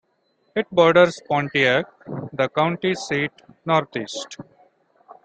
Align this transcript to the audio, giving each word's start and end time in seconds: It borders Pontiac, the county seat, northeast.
It 0.55 0.67
borders 0.71 1.21
Pontiac, 1.29 1.85
the 2.33 2.49
county 2.57 2.95
seat, 2.95 3.29
northeast. 3.63 4.37